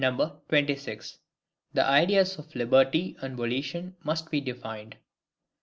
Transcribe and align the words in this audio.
26. 0.49 1.19
The 1.73 1.85
ideas 1.85 2.39
of 2.39 2.55
LIBERTY 2.55 3.17
and 3.21 3.37
VOLITION 3.37 3.97
must 4.03 4.31
be 4.31 4.41
defined. 4.41 4.97